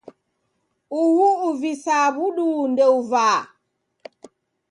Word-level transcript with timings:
Uhu 1.01 1.27
uvisaa 1.49 2.07
w'uduu 2.15 2.61
ndeuvaa. 2.71 3.39